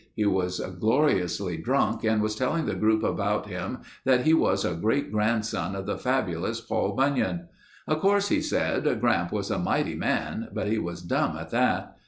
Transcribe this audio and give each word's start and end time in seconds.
He 0.15 0.25
was 0.25 0.59
gloriously 0.79 1.57
drunk 1.57 2.03
and 2.03 2.23
was 2.23 2.35
telling 2.35 2.65
the 2.65 2.73
group 2.73 3.03
about 3.03 3.45
him 3.45 3.81
that 4.03 4.21
he 4.25 4.33
was 4.33 4.65
a 4.65 4.73
great 4.73 5.11
grand 5.11 5.45
son 5.45 5.75
of 5.75 5.85
the 5.85 5.95
fabulous 5.95 6.59
Paul 6.59 6.95
Bunyan. 6.95 7.49
"Of 7.87 7.99
course," 7.99 8.29
he 8.29 8.41
said, 8.41 8.99
"Gramp 8.99 9.31
was 9.31 9.51
a 9.51 9.59
mighty 9.59 9.93
man, 9.93 10.47
but 10.55 10.65
he 10.65 10.79
was 10.79 11.03
dumb 11.03 11.37
at 11.37 11.51
that. 11.51 11.97